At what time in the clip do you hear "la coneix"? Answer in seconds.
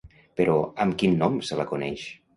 1.63-2.11